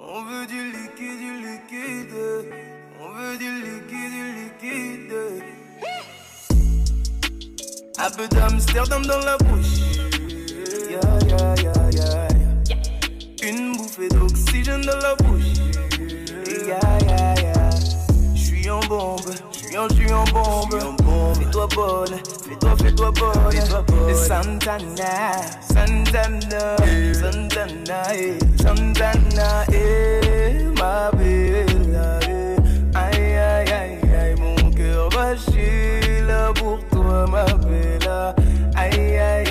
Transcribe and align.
On 0.00 0.24
veut 0.24 0.46
du 0.46 0.72
liquide, 0.72 1.18
du 1.20 1.32
liquide. 1.38 2.14
On 3.00 3.10
veut 3.10 3.38
du 3.38 3.62
liquide, 3.62 4.10
du 4.10 4.26
liquide. 4.40 5.14
Un 7.98 8.10
peu 8.10 8.26
d'Amsterdam 8.26 9.06
dans 9.06 9.20
la 9.20 9.36
bouche. 9.38 9.82
Une 13.40 13.76
bouffée 13.76 14.08
d'oxygène 14.08 14.80
dans 14.80 14.98
la 14.98 15.14
bouche. 15.14 15.44
Yeah, 16.66 16.80
yeah. 17.06 17.70
J'suis 18.34 18.68
en 18.68 18.80
bombe, 18.80 19.20
j'suis 19.52 19.78
en, 19.78 19.88
j'suis 19.90 20.12
en 20.12 20.24
bombe. 20.24 21.03
Fais-toi 21.34 21.68
bonne, 21.74 22.18
fais-toi, 22.48 22.76
fais-toi 22.82 23.10
bonne. 23.12 23.52
Fais-toi 23.52 23.82
bonne. 23.82 24.14
Santana, 24.14 25.32
Santana, 25.60 26.76
Santana, 27.14 28.02
eh, 28.14 28.38
Santana, 28.60 29.64
eh, 29.72 30.64
ma 30.78 31.10
bella, 31.12 32.18
eh. 32.28 32.56
Aïe, 32.94 33.36
aïe, 33.36 33.72
aïe, 33.72 33.98
aïe, 34.14 34.34
mon 34.40 34.70
cœur 34.70 35.08
va 35.10 35.34
vachille 35.34 36.34
pour 36.54 36.78
toi, 36.90 37.26
ma 37.30 37.44
aïe, 38.76 38.98
aïe, 38.98 39.18
aïe, 39.18 39.43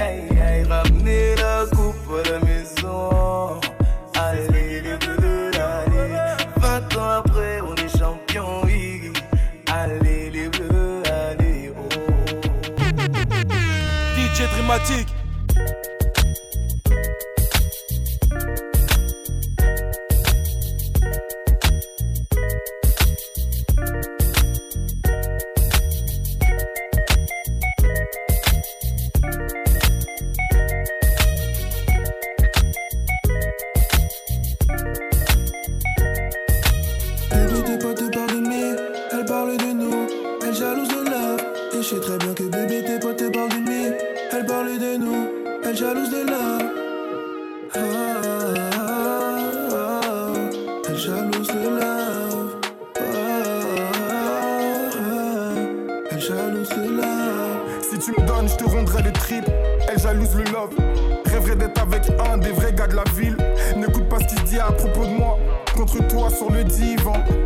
je 41.83 41.89
sais 41.89 41.99
très 41.99 42.17
bien 42.17 42.33
que 42.33 42.43
bébé, 42.43 42.81
tes 42.85 42.97
potes 42.97 43.31
parlent 43.33 43.49
de 43.49 43.69
me, 43.69 43.93
elle 44.31 44.45
parle 44.45 44.79
de 44.79 44.97
nous, 44.97 45.27
elle 45.65 45.75
jalouse 45.75 46.09
de 46.09 46.29
love. 46.29 46.82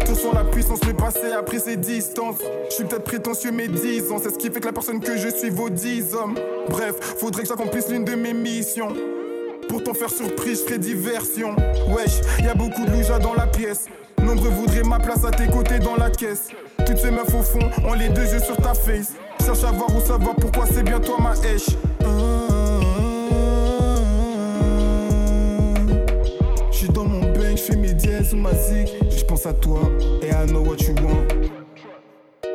Tout 0.06 0.16
sur 0.16 0.34
la 0.34 0.44
puissance, 0.44 0.80
mais 0.86 0.94
passé 0.94 1.32
après 1.38 1.60
ses 1.60 1.78
distances. 1.78 2.38
Je 2.70 2.76
suis 2.76 2.84
peut-être 2.86 3.04
prétentieux, 3.04 3.52
mais 3.52 3.68
10 3.68 4.12
ans. 4.12 4.18
C'est 4.22 4.32
ce 4.32 4.38
qui 4.38 4.50
fait 4.50 4.60
que 4.60 4.66
la 4.66 4.74
personne 4.74 5.00
que 5.00 5.18
je 5.18 5.30
suis 5.30 5.50
vaut 5.50 5.70
10 5.70 6.14
hommes. 6.16 6.36
Bref, 6.70 6.96
faudrait 7.18 7.44
que 7.44 7.50
j'accomplisse 7.50 7.90
l'une 7.90 8.06
de 8.06 8.16
mes 8.16 8.34
missions. 8.34 8.94
Pour 9.70 9.84
t'en 9.84 9.94
faire 9.94 10.10
surprise, 10.10 10.60
je 10.62 10.66
ferai 10.66 10.78
diversion. 10.80 11.56
Wesh, 11.90 12.22
y 12.44 12.48
a 12.48 12.54
beaucoup 12.54 12.86
de 12.86 12.92
louja 12.92 13.20
dans 13.20 13.34
la 13.34 13.48
pièce. 13.48 13.86
Nombreux 14.22 14.50
voudraient 14.50 14.84
ma 14.84 15.00
place 15.00 15.24
à 15.26 15.32
tes 15.32 15.48
côtés 15.48 15.80
dans 15.80 15.96
la 15.96 16.10
caisse. 16.10 16.50
Toutes 16.86 16.98
ces 16.98 17.12
meufs 17.12 17.34
au 17.34 17.44
fond 17.44 17.70
ont 17.86 17.94
les 17.94 18.10
deux 18.10 18.26
yeux 18.26 18.40
sur 18.40 18.58
ta 18.58 18.74
face. 18.74 19.14
Cherche 19.46 19.64
à 19.64 19.72
voir 19.72 19.94
ou 19.96 20.00
savoir 20.00 20.36
pourquoi 20.36 20.66
c'est 20.66 20.84
bien 20.84 21.00
toi 21.00 21.18
ma 21.22 21.32
hache. 21.32 21.70
Je 26.72 26.78
suis 26.78 26.90
dans 26.90 27.06
mon 27.06 27.22
bain, 27.34 27.56
je 27.56 27.62
fais 27.62 27.76
mes 27.76 27.94
dièses 27.94 28.34
ou 28.34 28.38
ma 28.38 28.54
zig. 28.54 28.90
Pense 29.38 29.46
à 29.46 29.54
toi 29.54 29.82
et 30.24 30.30
I 30.30 30.48
know 30.48 30.62
what 30.62 30.78
you 30.78 30.96
want. 31.06 31.28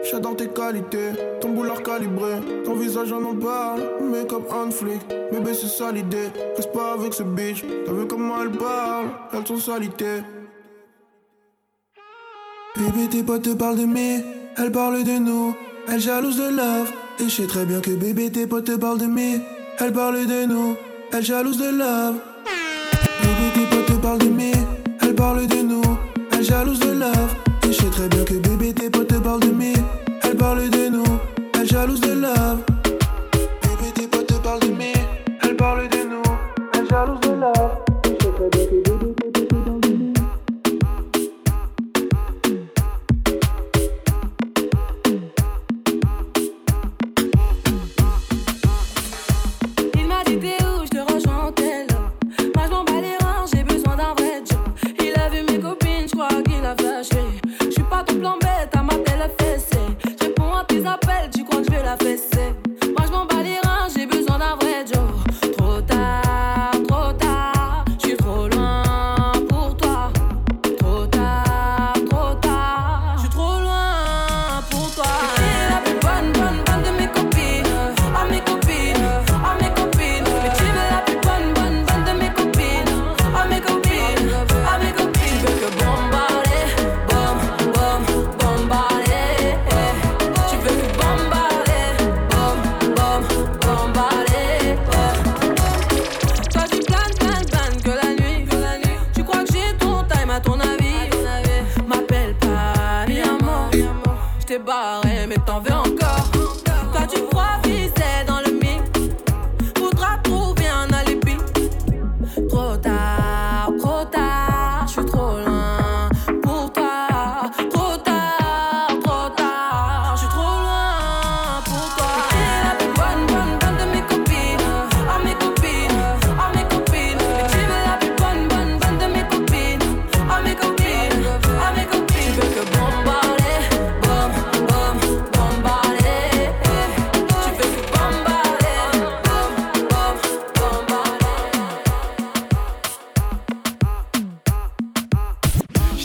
J'adore 0.03 0.34
tes 0.34 0.48
qualités, 0.48 1.12
ton 1.41 1.50
boulard 1.50 1.81
calibré, 1.81 2.41
ton 2.65 2.75
visage 2.75 3.12
en 3.12 3.37
parle, 3.37 3.82
mais 4.03 4.26
comme 4.26 4.43
un 4.50 4.69
flic. 4.69 5.00
Bébé, 5.31 5.54
c'est 5.54 5.69
ça 5.69 5.92
l'idée, 5.92 6.31
reste 6.56 6.72
pas 6.72 6.94
avec 6.94 7.15
ce 7.15 7.22
bitch. 7.22 7.65
T'as 7.87 7.92
vu 7.92 8.04
comment 8.09 8.42
elle 8.42 8.50
parle, 8.50 9.06
elles 9.32 9.47
sont 9.47 9.59
salités. 9.59 10.22
Bébé, 12.76 13.09
tes 13.09 13.22
potes 13.22 13.42
te 13.42 13.50
parlent 13.50 13.78
de 13.78 13.87
me, 13.87 14.21
elle 14.59 14.72
parle 14.72 15.04
de 15.04 15.19
nous, 15.19 15.54
elle 15.87 16.00
jalouse 16.00 16.37
de 16.37 16.48
love. 16.48 16.92
Et 17.21 17.25
je 17.28 17.42
sais 17.42 17.47
très 17.47 17.65
bien 17.65 17.81
que 17.81 17.92
bébé, 17.92 18.32
tes 18.32 18.48
potes 18.48 18.65
te 18.65 18.76
parlent 18.76 18.98
de 18.98 19.06
me, 19.06 19.38
elle 19.78 19.92
parle 19.92 20.26
de 20.26 20.47
nous, 20.47 20.75
elle 21.12 21.25
jalouse 21.25 21.59
de 21.59 21.78
love. 21.78 22.16
Bébé, 23.22 23.53
tes 23.54 23.76
potes 23.76 23.87
te 23.87 24.03
parlent 24.03 24.19
de 24.19 24.31
me, 24.31 24.50
elle 25.00 25.15
parle 25.15 25.47
de 25.47 25.62
nous, 25.62 25.81
elle 26.42 26.48
jalouse 26.48 26.80
de 26.80 26.92
love. 26.92 27.34
Et 27.64 27.72
je 27.72 27.72
sais 27.72 27.91
très 27.91 28.08
bien 28.08 28.25
que 28.25 28.34
bébé, 28.34 28.72
tes 28.72 28.91
potes 28.91 29.08
te 29.08 29.14
parlent 29.14 29.41
de 29.41 29.53
me, 29.53 29.75
elle 30.25 30.36
parle 30.36 30.69
de 30.69 30.88
nous, 30.88 31.04
elle 31.54 31.66
jalouse 31.66 32.00
de 32.00 32.12
love. 32.12 32.58
Bébé, 33.62 33.92
tes 33.94 34.06
potes 34.08 34.26
te 34.26 34.34
parlent 34.34 34.60
de 34.60 34.69
me, 34.69 34.92
elle 35.42 35.56
parle 35.56 35.88
de 35.88 35.98
nous, 36.10 36.22
elle 36.75 36.88
jalouse 36.88 37.20
de 37.20 37.30
love. 37.30 37.91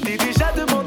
T'ai 0.08 0.16
déjà 0.16 0.54
demandé 0.54 0.87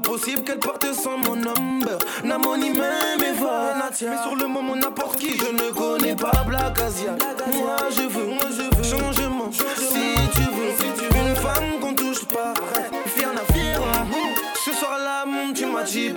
possible 0.00 0.42
qu'elle 0.42 0.58
parte 0.58 0.86
sans 0.92 1.18
mon 1.18 1.36
number. 1.36 1.98
N'a 2.24 2.38
mon 2.38 2.56
même 2.56 3.22
Evan. 3.22 3.82
Mais 4.02 4.22
sur 4.22 4.36
le 4.36 4.46
moment, 4.46 4.76
n'importe 4.76 5.18
qui, 5.18 5.36
je 5.36 5.46
ne 5.46 5.70
connais 5.72 6.14
pas 6.14 6.44
Black 6.46 6.78
Asia. 6.80 7.16
Moi, 7.52 7.76
je 7.90 8.02
veux, 8.02 8.26
moi, 8.26 8.44
je 8.50 8.76
veux. 8.76 8.82
Changement, 8.82 9.50
si 9.50 9.58
tu 9.58 10.42
veux. 10.42 10.72
Si 10.78 10.84
tu 10.98 11.14
veux. 11.14 11.28
Une 11.28 11.36
femme 11.36 11.80
qu'on 11.80 11.94
touche 11.94 12.24
pas. 12.26 12.54
Fier 13.06 13.30
à 13.30 13.52
fier. 13.52 13.80
Ce 14.64 14.72
soir-là, 14.72 15.24
tu 15.54 15.66
m'as 15.66 15.82
dit 15.84 16.12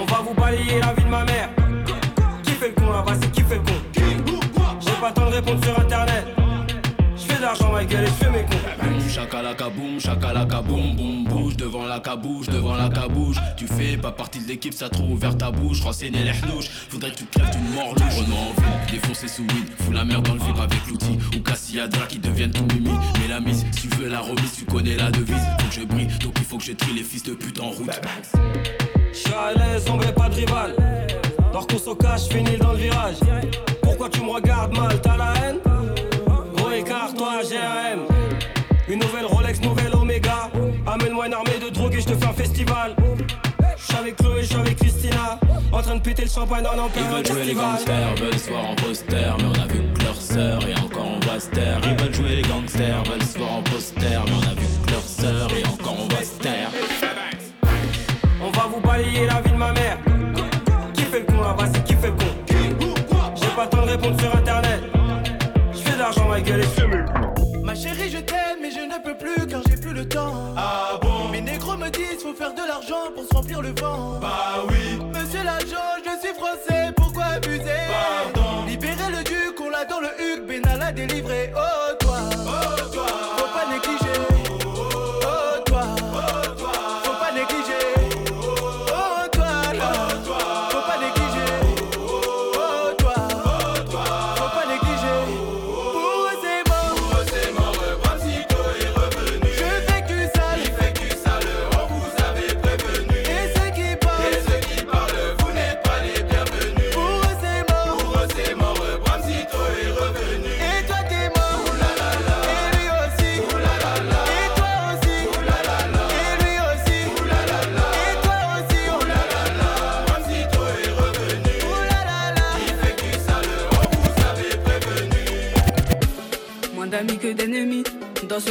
on 0.00 0.04
va 0.04 0.18
vous 0.22 0.34
balayer 0.34 0.80
la 0.80 0.92
vie 0.94 1.04
de 1.04 1.08
ma 1.08 1.24
mère. 1.24 1.48
Qui 2.42 2.52
fait 2.52 2.68
le 2.68 2.74
con 2.74 2.92
là-bas, 2.92 3.12
c'est 3.20 3.30
qui 3.30 3.42
fait 3.42 3.56
le 3.56 3.60
con? 3.60 3.72
J'ai 4.80 4.92
pas 4.92 5.08
le 5.08 5.14
temps 5.14 5.26
de 5.26 5.34
répondre 5.34 5.64
sur 5.64 5.78
internet. 5.78 6.26
Je 7.16 7.22
fais 7.22 7.36
de 7.36 7.42
l'argent, 7.42 7.72
ma 7.72 7.84
gueule, 7.84 8.04
et 8.04 8.06
je 8.06 8.12
fais 8.12 8.30
mes 8.30 8.44
cons 8.44 8.61
ça 14.82 14.88
trop 14.88 15.04
ouvert 15.04 15.36
ta 15.38 15.50
bouche, 15.50 15.80
renseigner 15.80 16.24
les 16.24 16.32
hnouches. 16.32 16.68
Faudrait 16.88 17.10
que 17.10 17.18
tu 17.18 17.24
crèves 17.26 17.50
d'une 17.50 17.74
mort 17.74 17.94
louche. 17.94 18.16
Renaud 18.16 18.36
en 18.36 18.60
ville, 18.60 19.00
défoncer 19.00 19.28
sous 19.28 19.42
weed, 19.42 19.68
fous 19.78 19.92
la 19.92 20.04
merde 20.04 20.26
dans 20.26 20.34
le 20.34 20.40
vip 20.40 20.58
avec 20.58 20.86
l'outil. 20.88 21.18
Ou 21.36 21.40
Cassiadra 21.40 22.06
qui 22.06 22.18
deviennent 22.18 22.50
tout 22.50 22.66
mimi. 22.74 22.90
Mais 23.20 23.28
la 23.28 23.38
mise, 23.38 23.64
si 23.72 23.82
tu 23.82 23.96
veux 23.96 24.08
la 24.08 24.20
remise, 24.20 24.52
tu 24.56 24.64
connais 24.64 24.96
la 24.96 25.10
devise. 25.10 25.46
Faut 25.60 25.68
que 25.68 25.74
je 25.74 25.86
brille, 25.86 26.08
donc 26.20 26.34
il 26.36 26.44
faut 26.44 26.58
que 26.58 26.64
je 26.64 26.72
trie 26.72 26.94
les 26.94 27.04
fils 27.04 27.22
de 27.22 27.34
pute 27.34 27.60
en 27.60 27.70
route. 27.70 28.00
J'suis 29.12 29.32
à 29.32 29.52
l'aise, 29.56 29.84
pas 30.16 30.28
de 30.28 30.34
rival. 30.34 30.74
qu'on 31.52 31.90
au 31.90 31.94
cache, 31.94 32.28
finis 32.28 32.56
dans 32.58 32.72
le 32.72 32.78
virage. 32.78 33.16
Pourquoi 33.82 34.08
tu 34.08 34.20
me 34.22 34.30
regardes 34.30 34.76
mal, 34.76 35.00
t'as 35.00 35.16
la 35.16 35.34
haine? 35.34 35.71
Une 38.92 38.98
nouvelle 38.98 39.24
Rolex, 39.24 39.58
nouvelle 39.62 39.94
Omega. 39.94 40.50
Amène-moi 40.86 41.26
une 41.26 41.32
armée 41.32 41.58
de 41.58 41.70
drogue 41.70 41.94
et 41.94 42.02
je 42.02 42.08
te 42.08 42.14
fais 42.14 42.26
un 42.26 42.32
festival 42.34 42.94
avec 43.98 44.16
Chloé, 44.16 44.42
je 44.42 44.54
avec 44.54 44.76
Christina. 44.76 45.38
En 45.72 45.80
train 45.80 45.94
de 45.94 46.00
péter 46.00 46.24
le 46.24 46.28
champagne 46.28 46.62
dans 46.62 46.74
l'empire. 46.74 47.02
Ils 47.08 47.14
veulent 47.14 47.26
jouer 47.26 47.44
les 47.44 47.54
gangsters, 47.54 48.14
veulent 48.16 48.38
se 48.38 48.50
voir 48.50 48.68
en 48.68 48.74
poster. 48.74 49.16
Mais 49.38 49.44
on 49.44 49.62
a 49.62 49.66
vu 49.66 49.80
que 49.94 50.04
leur 50.04 50.14
sœur 50.14 50.68
et 50.68 50.74
encore 50.74 51.06
on 51.06 51.26
va 51.26 51.40
se 51.40 51.48
taire. 51.48 51.80
Ils 51.84 52.04
veulent 52.04 52.14
jouer 52.14 52.36
les 52.36 52.42
gangsters, 52.42 53.02
veulent 53.04 53.22
se 53.22 53.38
voir 53.38 53.52
en 53.52 53.62
poster. 53.62 54.00
Mais 54.02 54.30
on 54.30 54.42
a 54.42 54.54
vu 54.60 54.66
que 54.84 54.90
leur 54.90 55.02
sœur 55.02 55.48
et 55.56 55.66
encore 55.66 55.96
on 55.98 56.14
va 56.14 56.22
se 56.22 56.38
taire. 56.38 56.68
On 58.42 58.50
va 58.50 58.66
vous 58.74 58.80
balayer 58.80 59.24
la 59.24 59.40
vie 59.40 59.52
de 59.52 59.56
ma 59.56 59.72
mère. 59.72 59.96
Qui 60.92 61.02
fait 61.04 61.20
le 61.20 61.24
con 61.24 61.40
là-bas, 61.40 61.64
c'est 61.72 61.82
qui 61.84 61.94
fait 61.94 62.08
le 62.08 62.12
con? 62.12 62.26
J'ai 63.36 63.56
pas 63.56 63.64
le 63.64 63.70
temps 63.70 63.86
de 63.86 63.90
répondre 63.90 64.20
sur 64.20 64.36
internet. 64.36 64.82
Je 65.72 65.78
fais 65.78 65.94
de 65.94 65.98
l'argent, 65.98 66.28
ma 66.28 66.42
gueule 66.42 66.60
et 66.60 67.31
Ma 67.72 67.78
chérie, 67.78 68.10
je 68.10 68.18
t'aime, 68.18 68.58
mais 68.60 68.70
je 68.70 68.80
ne 68.80 69.02
peux 69.02 69.16
plus 69.16 69.46
car 69.46 69.62
j'ai 69.66 69.78
plus 69.78 69.94
le 69.94 70.06
temps. 70.06 70.52
Ah 70.58 70.98
bon? 71.00 71.30
Négros 71.32 71.78
me 71.78 71.88
disent 71.88 72.22
faut 72.22 72.34
faire 72.34 72.52
de 72.52 72.60
l'argent 72.68 73.10
pour 73.14 73.24
se 73.24 73.34
remplir 73.34 73.62
le 73.62 73.70
vent. 73.80 74.18
Bah 74.20 74.62
oui. 74.68 75.00
Monsieur 75.14 75.42
l'agent, 75.42 75.96
je 76.04 76.20
suis 76.20 76.34
français, 76.34 76.92
pourquoi 76.94 77.24
abuser? 77.36 77.64
Pardon. 77.88 78.66
Libérez 78.66 79.10
le 79.10 79.24
duc, 79.24 79.58
on 79.58 79.70
l'a 79.70 79.86
dans 79.86 80.00
le 80.00 80.08
huc, 80.20 80.46
Benalla 80.46 80.92
délivré. 80.92 81.50
Oh 81.56 81.91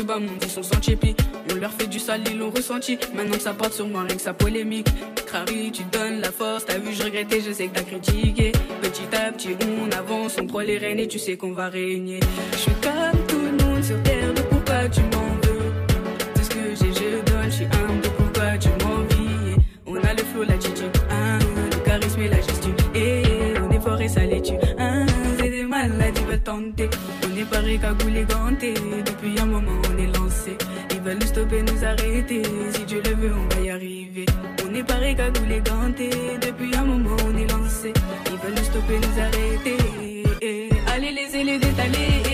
dans 0.04 0.14
ce 0.16 0.20
bas 0.20 0.26
ils 0.42 0.50
sont 0.50 0.64
sans 0.64 0.82
chippy. 0.82 1.16
On 1.52 1.56
leur 1.56 1.72
fait 1.72 1.88
du 1.88 2.00
sale, 2.00 2.22
ils 2.30 2.38
l'ont 2.38 2.50
ressenti. 2.50 2.98
Maintenant 3.16 3.36
que 3.36 3.42
ça 3.42 3.54
porte 3.54 3.74
sur 3.74 3.88
moi, 3.88 4.04
rien 4.04 4.16
que 4.16 4.22
sa 4.22 4.34
polémique. 4.34 4.88
Crary, 5.26 5.72
tu 5.72 5.84
donnes 5.92 6.22
la 6.22 6.32
force. 6.32 6.66
T'as 6.66 6.78
vu, 6.78 6.94
je 6.94 7.04
regrettais, 7.04 7.42
je 7.42 7.52
sais 7.52 7.68
que 7.68 7.76
t'as 7.76 7.84
critiqué. 7.84 8.52
Petit 8.82 9.16
à 9.16 9.32
petit, 9.32 9.56
on 9.82 9.92
avance, 9.98 10.38
on 10.42 10.48
prend 10.48 10.60
les 10.60 10.78
rênes 10.78 11.00
et 11.00 11.08
tu 11.08 11.20
sais 11.20 11.38
qu'on 11.38 11.54
va 11.54 11.70
régner. 11.70 12.20
Je 12.54 12.58
suis 12.58 12.72
comme 12.82 13.26
tout 13.28 13.40
le 13.40 13.64
monde 13.64 13.84
sur 13.84 14.02
terre, 14.04 14.34
de 14.34 14.42
pourquoi 14.42 14.90
tu 14.90 15.02
m'en 15.02 15.36
veux? 15.44 15.72
Tout 16.36 16.44
ce 16.44 16.50
que 16.50 16.76
j'ai, 16.80 16.94
je 16.94 17.32
donne, 17.32 17.46
je 17.46 17.56
suis 17.56 17.66
humble, 17.66 18.02
de 18.02 18.10
pourquoi 18.10 18.58
tu 18.58 18.70
m'envies? 18.84 19.56
On 19.86 19.96
a 19.96 20.14
le 20.14 20.24
flow, 20.24 20.44
l'attitude, 20.44 20.92
hein, 21.10 21.40
le 21.72 21.78
charisme 21.86 22.22
et 22.22 22.30
la 22.30 22.38
gestion. 22.38 22.74
Et 22.96 23.24
on 23.62 23.72
est 23.72 23.80
fort 23.80 24.02
et 24.02 24.08
ça 24.08 24.26
les 24.26 24.42
tue, 24.42 24.54
hein, 24.78 25.06
c'est 25.38 25.50
des 25.50 25.64
maladies, 25.64 26.22
veulent 26.28 26.42
tenter. 26.42 26.90
On 27.24 27.38
est 27.38 27.46
pareil, 27.46 27.80
cagoulé, 27.80 28.26
ganté. 28.26 28.74
Depuis 28.74 29.40
un 29.40 29.46
moment. 29.46 29.72
Veulent 31.12 31.20
nous 31.20 31.28
stopper, 31.28 31.62
nous 31.62 31.84
arrêter. 31.84 32.42
Si 32.74 32.86
Dieu 32.86 33.02
le 33.04 33.14
veut, 33.16 33.34
on 33.36 33.54
va 33.54 33.62
y 33.62 33.70
arriver. 33.70 34.26
On 34.66 34.74
est 34.74 34.84
pareil, 34.84 35.14
cagoulé, 35.14 35.60
ganté. 35.60 36.10
Depuis 36.42 36.74
un 36.74 36.86
moment, 36.86 37.18
on 37.26 37.38
est 37.38 37.52
lancé. 37.52 37.92
Ils 38.28 38.38
veulent 38.38 38.56
nous 38.56 38.64
stopper, 38.64 38.98
nous 38.98 39.20
arrêter. 39.20 39.78
Allez, 40.88 41.12
laissez-les 41.12 41.60
détaler. 41.60 41.90
Détaler. 41.90 42.31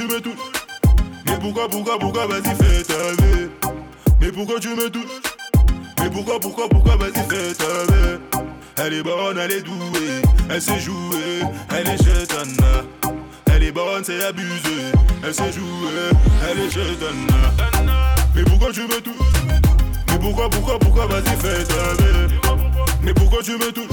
Mais 0.00 1.38
pourquoi, 1.40 1.68
pourquoi, 1.68 1.98
pourquoi, 1.98 2.26
vas-y, 2.26 2.54
fais 2.54 2.82
ta 2.84 3.22
vie. 3.22 3.48
Mais 4.20 4.30
pourquoi 4.30 4.60
tu 4.60 4.68
me 4.68 4.88
touches? 4.88 5.22
Mais 6.00 6.10
pourquoi, 6.10 6.38
pourquoi, 6.38 6.68
pourquoi, 6.68 6.96
vas-y, 6.96 7.14
fais 7.28 7.54
ta 7.54 7.64
vie. 7.92 8.18
Elle 8.76 8.94
est 8.94 9.02
bonne, 9.02 9.38
elle 9.38 9.50
est 9.50 9.62
douée, 9.62 10.22
elle 10.48 10.62
sait 10.62 10.78
jouer, 10.78 11.42
elle 11.70 11.88
est 11.88 11.98
chétane. 11.98 12.56
Elle 13.52 13.64
est 13.64 13.72
bonne, 13.72 14.04
c'est 14.04 14.22
abusé, 14.24 14.92
elle 15.24 15.34
sait 15.34 15.50
jouer, 15.50 16.12
elle 16.48 16.60
est 16.60 16.70
chétane. 16.70 17.26
Mais 18.36 18.44
pourquoi 18.44 18.70
tu 18.70 18.82
me 18.82 19.00
touches? 19.00 19.16
Mais 20.12 20.18
pourquoi, 20.20 20.48
pourquoi, 20.48 20.78
pourquoi, 20.78 21.06
vas-y, 21.06 21.36
fais 21.40 21.64
ta 21.64 21.94
vie. 22.04 22.38
Mais 23.02 23.14
pourquoi 23.14 23.42
tu 23.42 23.52
me 23.52 23.72
touches? 23.72 23.86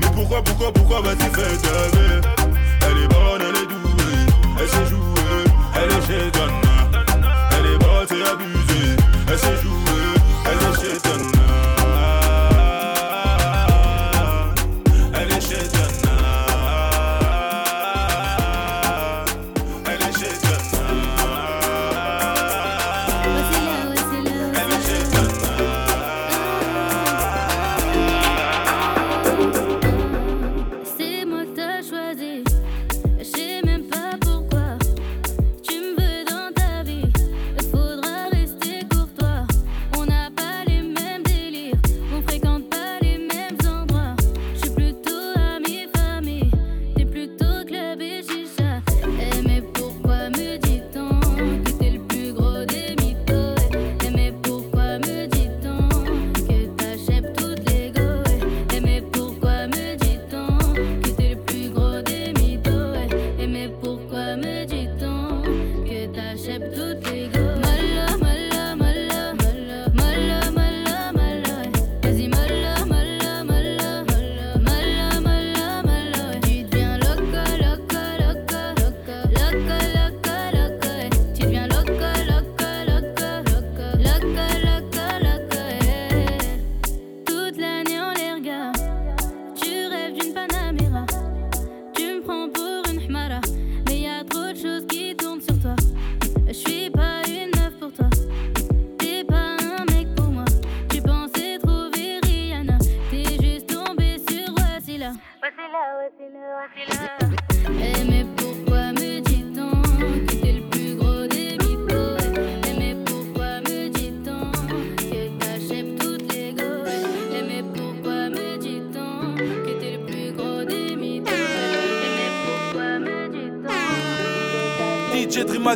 Mais 0.00 0.10
pourquoi, 0.12 0.42
pourquoi, 0.42 0.72
pourquoi, 0.72 1.00
vas-y, 1.00 1.18
fais 1.18 1.56
ta 1.62 1.96
vie. 1.96 2.20
Elle 2.90 3.04
est 3.04 3.08
bonne, 3.08 3.40
elle 3.40 3.56
est 3.62 3.66
douée, 3.66 4.26
elle 4.60 4.68
sait 4.68 4.86
jouer, 4.90 5.01
elle 5.82 5.90
est 5.90 6.06
chétane. 6.06 6.50
Elle 7.58 7.66
est 7.66 7.78
bonne, 7.78 8.06
c'est 8.08 8.22
abusé, 8.30 8.96
elle 9.28 9.38
sait 9.38 9.56
jouer, 9.62 10.06
elle 10.46 10.58
est 10.58 10.76
chétane. 10.80 11.32
Elle 11.32 11.71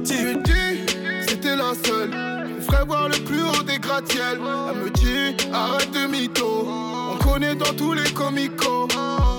Dis, 0.03 0.12
c'était 1.26 1.57
la 1.57 1.73
seule. 1.85 2.11
On 2.59 2.62
ferait 2.62 2.85
voir 2.85 3.09
le 3.09 3.17
plus 3.17 3.43
haut 3.43 3.62
des 3.62 3.79
gratte-ciels. 3.79 4.38
Elle 4.38 4.83
me 4.83 4.91
dit, 4.91 5.35
arrête 5.55 5.91
de 5.91 6.07
mytho. 6.07 6.69
On 7.12 7.17
connaît 7.17 7.55
dans 7.55 7.73
tous 7.73 7.95
les 7.95 8.11
comicos. 8.11 8.88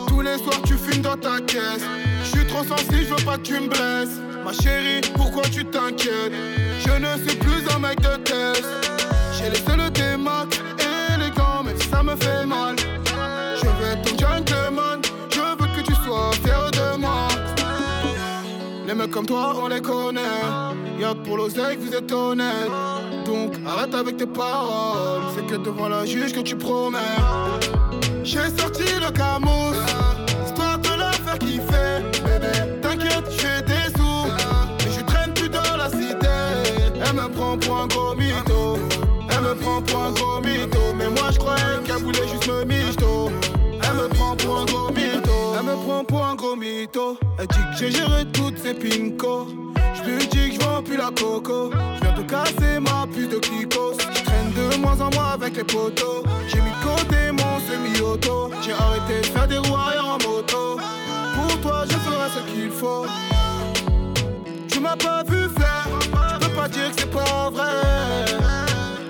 Tous 0.08 0.22
les 0.22 0.38
soirs, 0.38 0.62
tu 0.66 0.74
fumes 0.74 1.04
dans 1.04 1.16
ta 1.16 1.40
caisse. 1.42 1.86
Je 2.24 2.40
suis 2.40 2.48
trop 2.48 2.64
sensible, 2.64 3.06
je 3.08 3.14
veux 3.14 3.26
pas 3.26 3.38
que 3.38 3.44
tu 3.44 3.54
me 3.54 3.68
blesses. 3.68 4.20
Ma 4.44 4.52
chérie, 4.52 5.02
pourquoi 5.16 5.44
tu 5.44 5.64
t'inquiètes? 5.64 6.34
Je 6.80 6.92
ne 6.92 7.28
suis 7.28 7.38
plus 7.38 7.64
un 7.76 7.80
mec 7.80 8.00
de 8.02 8.16
test. 8.18 8.66
J'ai 9.38 9.52
laissé 9.52 9.76
le 9.78 9.92
démac 9.92 10.60
élégant, 11.14 11.64
mais 11.64 11.76
ça 11.92 12.02
me 12.02 12.16
fait 12.16 12.46
mal. 12.48 12.76
Les 18.88 18.96
mecs 18.96 19.12
comme 19.12 19.26
toi, 19.26 19.54
on 19.62 19.68
les 19.68 19.82
connaît. 19.82 20.22
Y'a 20.98 21.14
pour 21.14 21.36
l'oseille 21.36 21.76
que 21.76 21.82
vous 21.82 21.94
êtes 21.94 22.10
honnête. 22.10 22.72
Donc 23.26 23.56
arrête 23.66 23.94
avec 23.94 24.16
tes 24.16 24.26
paroles. 24.26 25.24
C'est 25.36 25.46
que 25.46 25.56
devant 25.56 25.90
la 25.90 26.06
juge 26.06 26.32
que 26.32 26.40
tu 26.40 26.56
promets. 26.56 26.98
J'ai 28.24 28.50
sorti 28.58 28.84
le 29.02 29.12
camous, 29.12 29.76
histoire 30.46 30.80
de 30.80 31.00
la 31.00 31.12
faire 31.12 31.38
kiffer. 31.38 31.87
J'ai 47.80 47.92
géré 47.92 48.26
toutes 48.34 48.58
ces 48.58 48.74
pincos. 48.74 49.48
Je 49.94 50.10
lui 50.10 50.28
dis 50.28 50.50
que 50.50 50.56
je 50.56 50.60
vends 50.66 50.82
plus 50.82 50.98
la 50.98 51.12
coco. 51.12 51.72
Je 51.96 52.02
viens 52.02 52.14
de 52.18 52.24
casser 52.24 52.80
ma 52.80 53.06
puce 53.08 53.30
de 53.30 53.38
clicos. 53.38 53.98
Je 54.00 54.24
traîne 54.24 54.52
de 54.54 54.78
moins 54.78 55.00
en 55.00 55.10
moins 55.14 55.34
avec 55.34 55.56
les 55.56 55.64
potos. 55.64 56.24
J'ai 56.48 56.62
mis 56.62 56.72
de 56.72 56.84
côté 56.84 57.32
mon 57.32 57.60
semi-auto. 57.68 58.52
J'ai 58.62 58.74
arrêté 58.74 59.22
de 59.22 59.26
faire 59.28 59.48
des 59.48 59.58
roues 59.58 59.76
arrière 59.76 60.06
en 60.06 60.18
moto. 60.28 60.80
Pour 61.36 61.62
toi, 61.62 61.84
je 61.88 61.94
ferai 61.94 62.30
ce 62.36 62.52
qu'il 62.52 62.72
faut. 62.72 63.06
Tu 64.70 64.80
m'as 64.80 64.96
pas 64.96 65.24
vu 65.24 65.48
faire. 65.58 65.88
Tu 66.40 66.48
peux 66.48 66.56
pas 66.56 66.68
dire 66.68 66.90
que 66.92 67.00
c'est 67.02 67.12
pas 67.12 67.50
vrai. 67.52 67.82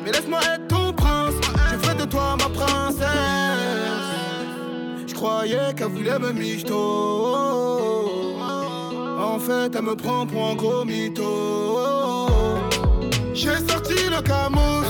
Mais 0.04 0.12
laisse-moi 0.12 0.40
être 0.54 0.68
ton 0.68 0.92
prince. 0.94 1.36
Je 1.72 1.78
ferai 1.78 1.96
de 1.96 2.06
toi 2.06 2.36
ma 2.38 2.50
princesse. 2.50 3.08
Je 5.08 5.14
croyais 5.14 5.74
qu'elle 5.76 5.88
voulait 5.88 6.20
me 6.20 6.32
michto. 6.34 7.47
En 9.38 9.40
fait, 9.40 9.76
elle 9.76 9.84
me 9.84 9.96
prend 9.96 10.26
pour 10.26 10.48
un 10.48 10.56
gros 10.56 10.84
mytho. 10.84 12.28
J'ai 13.36 13.60
sorti 13.70 13.94
le 14.10 14.20
camous, 14.24 14.84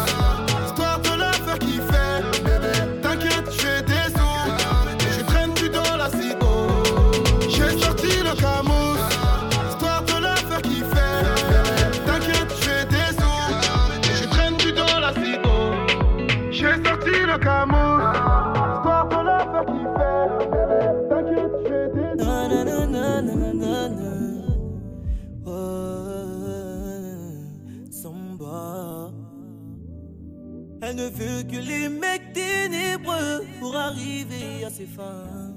arriver 33.88 34.66
à 34.66 34.70
ses 34.70 34.86
fins. 34.86 35.54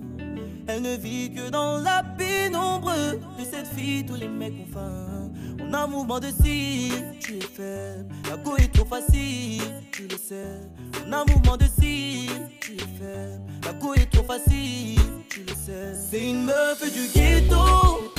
Elle 0.67 0.83
ne 0.83 0.97
vit 0.97 1.33
que 1.35 1.51
dans 1.51 1.79
la 1.79 2.03
pénombre 2.17 2.93
de 3.39 3.45
cette 3.45 3.67
fille, 3.67 4.05
tous 4.07 4.15
les 4.15 4.29
mecs 4.29 4.55
ont 4.55 4.73
faim. 4.73 5.31
On 5.61 5.73
a 5.73 5.87
mouvement 5.87 6.21
de 6.21 6.29
cire, 6.43 7.03
tu 7.21 7.39
es 7.39 7.41
faible. 7.41 8.09
La 8.29 8.37
go 8.37 8.57
est 8.57 8.73
trop 8.73 8.87
facile, 8.87 9.63
tu 9.91 10.07
le 10.07 10.17
sais. 10.17 10.61
On 11.07 11.13
a 11.13 11.25
mouvement 11.25 11.57
de 11.57 11.65
cire, 11.65 12.31
tu 12.61 12.75
es 12.75 12.91
faible. 12.99 13.43
La 13.65 13.73
go 13.73 13.95
est 13.95 14.11
trop 14.11 14.25
facile, 14.25 15.01
tu 15.29 15.41
le 15.41 15.55
sais. 15.55 15.95
C'est 16.11 16.31
une 16.31 16.45
meuf 16.45 16.81
du 16.93 17.09
ghetto. 17.13 18.11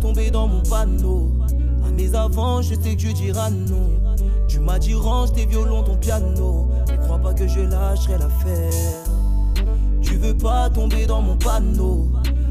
tomber 0.00 0.30
dans 0.30 0.48
mon 0.48 0.62
panneau. 0.62 1.30
À 1.86 1.90
mes 1.90 2.14
avants, 2.14 2.62
je 2.62 2.74
sais 2.74 2.96
que 2.96 3.00
tu 3.00 3.12
diras 3.12 3.50
non. 3.50 3.90
Tu 4.48 4.58
m'as 4.58 4.78
dit 4.78 4.94
range 4.94 5.32
tes 5.32 5.46
violons, 5.46 5.82
ton 5.82 5.96
piano. 5.96 6.68
Ne 6.90 6.96
crois 7.04 7.18
pas 7.18 7.34
que 7.34 7.46
je 7.46 7.60
lâcherai 7.60 8.18
l'affaire. 8.18 8.72
Tu 10.02 10.16
veux 10.16 10.36
pas 10.36 10.70
tomber 10.70 11.06
dans 11.06 11.22
mon 11.22 11.36
panneau. 11.36 12.08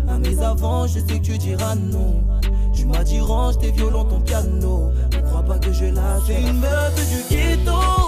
À 0.07 0.17
mes 0.17 0.39
avants, 0.39 0.88
je 0.88 0.99
sais 0.99 1.19
que 1.19 1.25
tu 1.25 1.38
diras 1.38 1.75
non. 1.75 2.21
Tu 2.73 2.85
m'as 2.85 3.03
dit 3.03 3.19
range 3.19 3.57
tes 3.57 3.71
violons, 3.71 4.05
ton 4.05 4.21
piano. 4.21 4.91
Ne 5.12 5.21
crois 5.21 5.43
pas 5.43 5.57
que 5.59 5.73
je 5.73 5.85
lâche. 5.85 6.23
C'est 6.27 6.41
une 6.41 6.59
meuf 6.59 6.95
du 7.09 7.35
ghetto. 7.35 7.98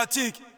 mathématiques. 0.00 0.49